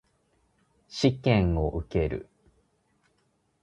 [0.87, 2.27] 試験を受ける。